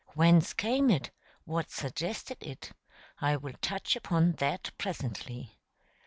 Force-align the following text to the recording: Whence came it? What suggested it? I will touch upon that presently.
Whence 0.15 0.53
came 0.53 0.89
it? 0.89 1.11
What 1.45 1.69
suggested 1.69 2.39
it? 2.41 2.71
I 3.19 3.37
will 3.37 3.53
touch 3.61 3.95
upon 3.95 4.31
that 4.39 4.71
presently. 4.79 5.59